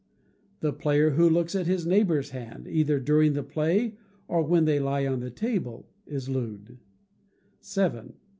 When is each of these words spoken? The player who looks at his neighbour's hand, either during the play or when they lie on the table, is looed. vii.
The 0.61 0.73
player 0.73 1.11
who 1.11 1.29
looks 1.29 1.53
at 1.53 1.67
his 1.67 1.85
neighbour's 1.85 2.31
hand, 2.31 2.67
either 2.67 2.99
during 2.99 3.33
the 3.33 3.43
play 3.43 3.97
or 4.27 4.41
when 4.41 4.65
they 4.65 4.79
lie 4.79 5.05
on 5.05 5.19
the 5.19 5.29
table, 5.29 5.87
is 6.07 6.27
looed. 6.27 6.79
vii. 7.61 8.15